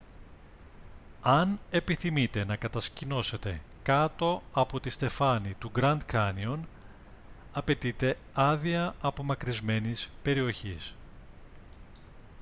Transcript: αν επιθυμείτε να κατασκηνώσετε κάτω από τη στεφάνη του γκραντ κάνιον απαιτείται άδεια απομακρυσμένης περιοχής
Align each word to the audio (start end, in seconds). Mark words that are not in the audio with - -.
αν 1.21 1.59
επιθυμείτε 1.71 2.45
να 2.45 2.55
κατασκηνώσετε 2.55 3.61
κάτω 3.83 4.41
από 4.53 4.79
τη 4.79 4.89
στεφάνη 4.89 5.53
του 5.59 5.69
γκραντ 5.69 6.01
κάνιον 6.05 6.67
απαιτείται 7.53 8.17
άδεια 8.33 8.95
απομακρυσμένης 9.01 10.09
περιοχής 10.23 10.93